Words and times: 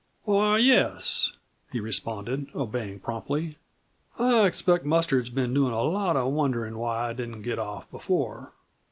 "Why, 0.23 0.57
yes," 0.57 1.33
he 1.71 1.79
responded, 1.79 2.47
obeying 2.55 3.01
promptly; 3.01 3.59
"I 4.17 4.47
expect 4.47 4.83
Mustard's 4.83 5.29
been 5.29 5.53
doin' 5.53 5.73
a 5.73 5.83
lot 5.83 6.17
of 6.17 6.33
wonderin' 6.33 6.79
why 6.79 7.09
I 7.09 7.13
didn't 7.13 7.43
get 7.43 7.59
off 7.59 7.87
before." 7.91 8.51